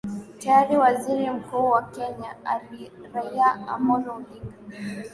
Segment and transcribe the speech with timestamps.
[0.39, 2.35] tayari waziri mkuu wa kenya
[3.13, 4.53] raila amollo odinga